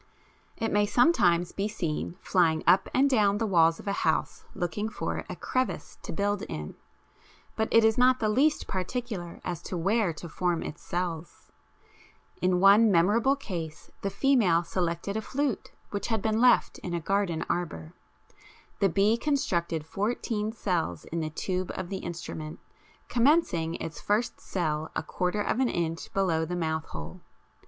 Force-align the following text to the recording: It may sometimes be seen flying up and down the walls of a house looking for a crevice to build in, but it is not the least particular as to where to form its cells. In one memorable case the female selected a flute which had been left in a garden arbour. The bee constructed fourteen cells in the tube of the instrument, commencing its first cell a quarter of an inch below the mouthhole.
It 0.57 0.71
may 0.71 0.87
sometimes 0.87 1.51
be 1.51 1.67
seen 1.67 2.15
flying 2.23 2.63
up 2.65 2.89
and 2.91 3.07
down 3.07 3.37
the 3.37 3.45
walls 3.45 3.79
of 3.79 3.87
a 3.87 3.91
house 3.93 4.45
looking 4.55 4.89
for 4.89 5.23
a 5.29 5.35
crevice 5.35 5.99
to 6.01 6.11
build 6.11 6.41
in, 6.49 6.73
but 7.55 7.67
it 7.71 7.85
is 7.85 7.99
not 7.99 8.19
the 8.19 8.27
least 8.27 8.65
particular 8.67 9.39
as 9.43 9.61
to 9.61 9.77
where 9.77 10.11
to 10.13 10.27
form 10.27 10.63
its 10.63 10.81
cells. 10.81 11.51
In 12.41 12.59
one 12.59 12.91
memorable 12.91 13.35
case 13.35 13.91
the 14.01 14.09
female 14.09 14.63
selected 14.63 15.15
a 15.15 15.21
flute 15.21 15.69
which 15.91 16.07
had 16.07 16.23
been 16.23 16.41
left 16.41 16.79
in 16.79 16.95
a 16.95 16.99
garden 16.99 17.45
arbour. 17.47 17.93
The 18.79 18.89
bee 18.89 19.17
constructed 19.17 19.85
fourteen 19.85 20.51
cells 20.51 21.05
in 21.05 21.19
the 21.19 21.29
tube 21.29 21.71
of 21.75 21.89
the 21.89 21.99
instrument, 21.99 22.59
commencing 23.07 23.75
its 23.75 24.01
first 24.01 24.39
cell 24.41 24.89
a 24.95 25.03
quarter 25.03 25.41
of 25.43 25.59
an 25.59 25.69
inch 25.69 26.11
below 26.11 26.43
the 26.43 26.55
mouthhole. 26.55 27.19